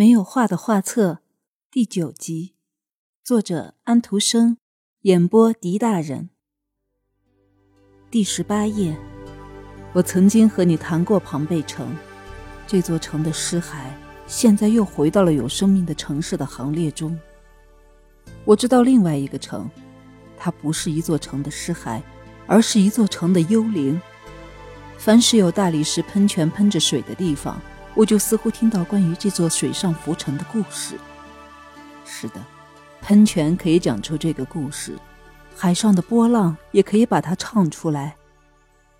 [0.00, 1.18] 没有画的画册
[1.70, 2.54] 第九集，
[3.22, 4.56] 作者安徒生，
[5.02, 6.30] 演播狄大人。
[8.10, 8.96] 第十八页，
[9.92, 11.94] 我曾经和你谈过庞贝城，
[12.66, 13.90] 这座城的尸骸，
[14.26, 17.20] 现在又回到了有生命的城市的行列中。
[18.46, 19.68] 我知道另外一个城，
[20.38, 22.00] 它不是一座城的尸骸，
[22.46, 24.00] 而是一座城的幽灵。
[24.96, 27.60] 凡是有大理石喷泉喷着水的地方。
[27.94, 30.98] 我就似乎听到关于这座水上浮沉的故事。
[32.04, 32.40] 是的，
[33.00, 34.96] 喷泉可以讲出这个故事，
[35.56, 38.16] 海上的波浪也可以把它唱出来。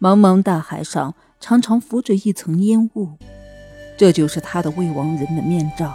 [0.00, 3.16] 茫茫大海上常常浮着一层烟雾，
[3.96, 5.94] 这就是他的未亡人的面罩。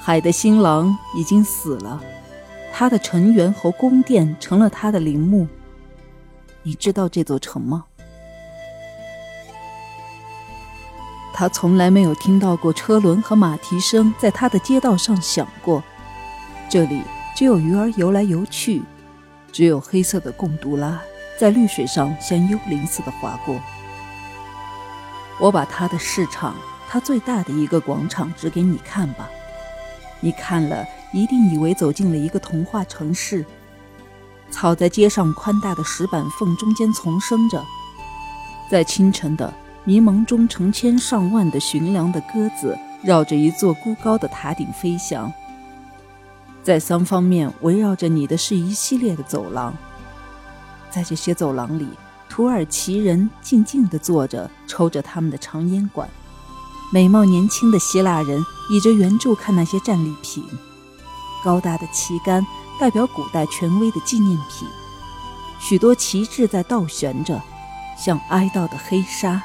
[0.00, 2.02] 海的新郎已经死了，
[2.72, 5.46] 他的成员和宫殿成了他的陵墓。
[6.64, 7.84] 你知道这座城吗？
[11.34, 15.82] 他从来没有听到过车轮和马蹄声在他的街道上响过，
[16.68, 17.02] 这里
[17.34, 18.82] 只有鱼儿游来游去，
[19.50, 21.00] 只有黑色的贡杜拉
[21.38, 23.58] 在绿水上像幽灵似的划过。
[25.40, 26.54] 我把他的市场，
[26.88, 29.28] 他最大的一个广场指给你看吧，
[30.20, 33.44] 你看了一定以为走进了一个童话城市。
[34.50, 37.64] 草在街上宽大的石板缝中间丛生着，
[38.70, 39.52] 在清晨的。
[39.84, 45.32] 迷蒙中，成千上万的寻粮的鸽子绕着一座孤高的塔顶飞翔。
[46.62, 49.74] 在三方面围绕着你的是一系列的走廊，
[50.88, 51.88] 在这些走廊里，
[52.28, 56.06] 土耳其人静静地坐着，抽着他们的长烟管；
[56.92, 60.44] 美貌年轻的希腊人倚着圆柱看那些战利品，
[61.42, 62.46] 高大的旗杆
[62.78, 64.68] 代表古代权威的纪念品，
[65.58, 67.42] 许多旗帜在倒悬着，
[67.98, 69.42] 像哀悼的黑纱。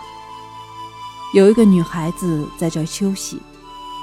[1.33, 3.42] 有一个女孩子在这休息，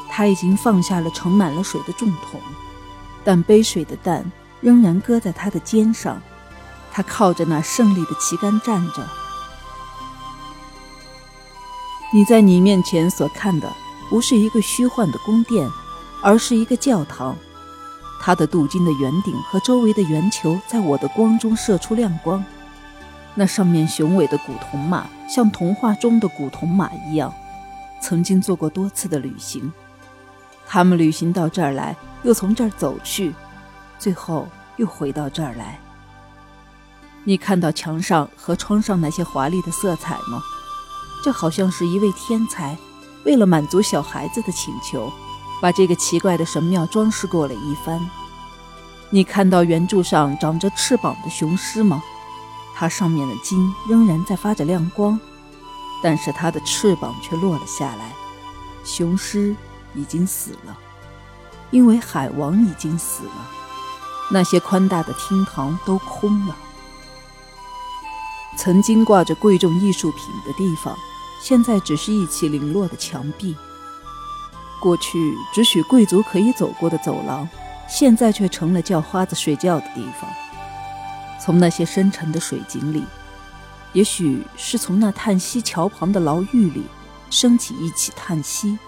[0.08, 2.40] 她已经放下了盛满了水的重桶，
[3.24, 6.20] 但杯水的担仍然搁在她的肩上。
[6.92, 9.08] 她靠着那胜利的旗杆站着。
[12.12, 13.68] 你在你面前所看的
[14.08, 15.68] 不是一个虚幻的宫殿，
[16.22, 17.34] 而是一个教堂。
[18.20, 22.44] 它的镀金的圆顶和周围的圆球在我的光中射出亮光。
[23.34, 27.34] 那上面雄伟的古铜马，像童话中的古铜马一样，
[28.00, 29.72] 曾经做过多次的旅行。
[30.66, 33.34] 他们旅行到这儿来，又从这儿走去，
[33.98, 35.78] 最后又回到这儿来。
[37.24, 40.40] 你看到墙上和窗上那些华丽的色彩吗？
[41.24, 42.76] 这好像是一位天才，
[43.24, 45.10] 为了满足小孩子的请求，
[45.60, 47.98] 把这个奇怪的神庙装饰过了一番。
[49.10, 52.02] 你看到圆柱上长着翅膀的雄狮吗？
[52.74, 55.18] 它上面的金仍然在发着亮光，
[56.02, 58.12] 但是它的翅膀却落了下来。
[58.84, 59.54] 雄狮
[59.94, 60.76] 已经死了，
[61.70, 63.50] 因为海王已经死了。
[64.30, 66.56] 那些宽大的厅堂都空了。
[68.56, 70.96] 曾经挂着贵重艺术品的地方，
[71.42, 73.54] 现在只是一起零落的墙壁。
[74.80, 77.48] 过去只许贵族可以走过的走廊，
[77.88, 80.30] 现在却成了叫花子睡觉的地方。
[81.44, 83.04] 从那些深沉的水井里，
[83.92, 86.84] 也许是从那叹息桥旁的牢狱里，
[87.28, 88.78] 升起一起叹息。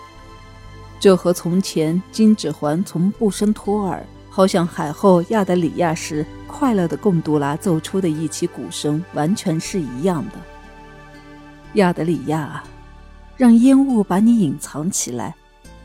[0.99, 10.39] 这和从前金指环从布申托尔好像海后亚德里亚时快乐的贡杜拉奏出的一起鼓声完全是一样的。
[11.75, 12.65] 亚德里亚，
[13.37, 15.35] 让烟雾把你隐藏起来，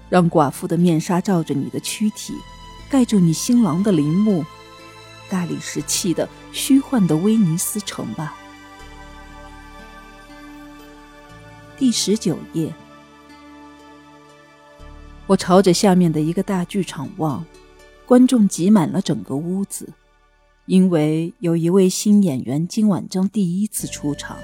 [0.10, 2.34] 让寡妇的面纱罩着你的躯体，
[2.90, 4.46] 盖住你新郎的陵墓。
[5.32, 8.36] 大理石砌的虚幻的威尼斯城吧。
[11.78, 12.74] 第十九页，
[15.28, 17.46] 我朝着下面的一个大剧场望，
[18.06, 19.94] 观众挤满了整个屋子，
[20.66, 24.38] 因为有一位新演员今晚将第一次出场。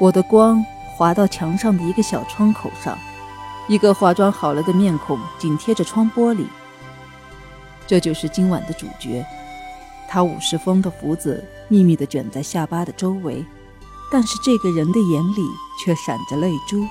[0.00, 0.64] 我的光
[0.96, 2.98] 滑到墙上的一个小窗口上，
[3.68, 6.46] 一个化妆好了的面孔紧贴着窗玻璃。
[7.86, 9.24] 这就是今晚的主角。
[10.14, 13.44] 他五十峰的胡子密密地卷在下巴的周围，
[14.12, 15.42] 但是这个人的眼里
[15.84, 16.86] 却闪着泪珠，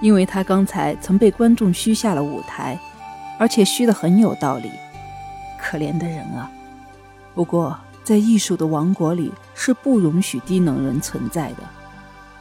[0.00, 2.76] 因为他刚才曾被观众嘘下了舞台，
[3.38, 4.72] 而且嘘得很有道理。
[5.56, 6.50] 可怜的人啊！
[7.32, 11.58] 不过在艺术的王国里是不容许低能人存在的。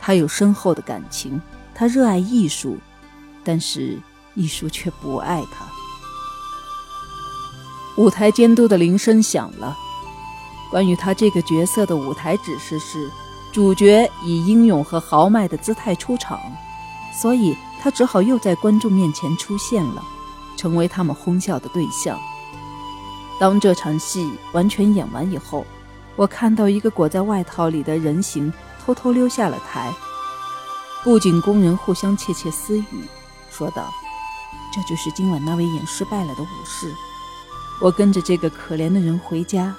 [0.02, 1.40] 他有深厚的感情，
[1.76, 2.80] 他热爱艺术，
[3.44, 4.00] 但是
[4.34, 5.75] 艺术却不爱他。
[7.98, 9.78] 舞台监督的铃声响了。
[10.70, 13.10] 关于他这个角色的舞台指示是：
[13.54, 16.40] 主角以英勇和豪迈的姿态出场，
[17.22, 20.04] 所以他只好又在观众面前出现了，
[20.58, 22.20] 成为他们哄笑的对象。
[23.40, 25.66] 当这场戏完全演完以后，
[26.18, 28.52] 我看到一个裹在外套里的人形
[28.84, 29.94] 偷偷溜下了台。
[31.04, 33.08] 布景工人互相窃窃私语，
[33.52, 33.94] 说道
[34.74, 36.92] ：“这就是今晚那位演失败了的武士。”
[37.82, 39.76] 我跟着这个可怜的人回家，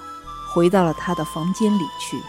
[0.53, 2.21] 回到了他的房间里去。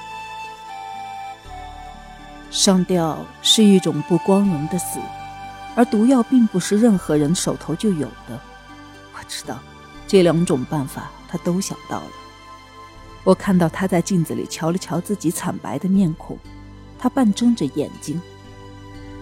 [2.50, 5.00] 上吊是一种不光荣的死，
[5.76, 8.40] 而毒药并不是任何人手头就有的。
[9.14, 9.60] 我知道，
[10.08, 12.12] 这两种办法他都想到了。
[13.24, 16.40] 我看到他在镜子里瞧了瞧自己惨白的面孔，
[16.98, 18.20] 他半睁着眼睛，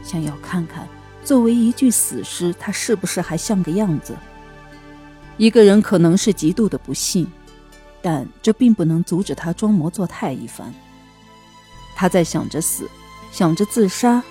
[0.03, 0.87] 想要看看
[1.23, 4.15] 作为一具死尸，他是不是还像个样子。
[5.37, 7.27] 一个人可能是极度的不幸，
[8.01, 10.73] 但这并不能阻止他装模作态一番。
[11.95, 12.89] 他在想着死。
[13.31, 14.23] 想着自杀，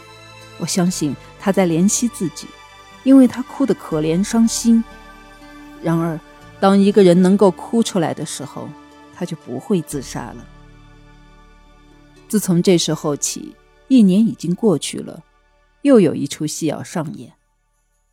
[0.56, 2.46] 我相信他在怜惜自己，
[3.02, 4.82] 因为他哭得可怜伤心。
[5.82, 6.18] 然而，
[6.58, 8.66] 当一个人能够哭出来的时候，
[9.14, 10.46] 他就不会自杀了。
[12.28, 13.54] 自从这时候起，
[13.88, 15.22] 一年已经过去了，
[15.82, 17.30] 又有一出戏要上演，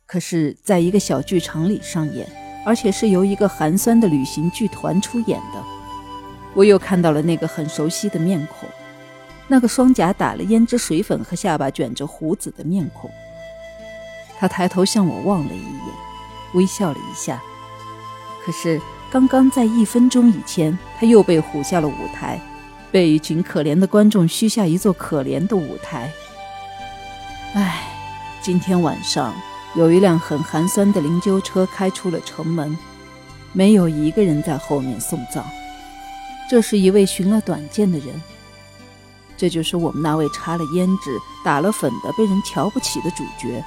[0.04, 2.30] 可是在一个小剧场里上演，
[2.64, 5.62] 而且是由一个寒酸的旅行剧团出演的。
[6.54, 8.68] 我又看到了那个很熟悉的面孔。
[9.48, 13.10] 那个双颊打了胭脂水粉和下巴卷着胡子的面孔，
[14.38, 15.94] 他抬头向我望了一眼，
[16.54, 17.42] 微笑了一下。
[18.44, 18.80] 可是
[19.10, 22.40] 刚刚在一分钟以前，他又被唬下了舞台，
[22.90, 26.10] 被一群可怜的观众虚下一座可怜的舞台。
[27.54, 27.82] 唉，
[28.40, 29.34] 今天晚上
[29.74, 32.76] 有一辆很寒酸的灵柩车开出了城门，
[33.52, 35.44] 没有一个人在后面送葬。
[36.50, 38.08] 这是一位寻了短见的人。
[39.36, 43.64] 这就是我们那位插了胭脂、打了粉的被人瞧不起的主角。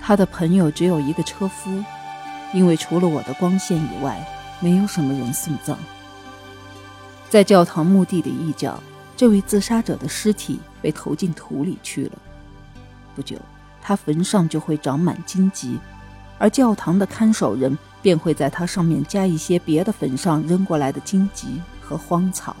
[0.00, 1.82] 他的朋友只有一个车夫，
[2.52, 4.22] 因为除了我的光线以外，
[4.60, 5.78] 没有什么人送葬。
[7.30, 8.78] 在教堂墓地的一角，
[9.16, 12.12] 这位自杀者的尸体被投进土里去了。
[13.16, 13.36] 不久，
[13.88, 15.78] 他坟上就会长满荆棘，
[16.36, 22.54] 而教堂的看守人便会在他上面加一些别的坟上扔过来的荆棘和荒草。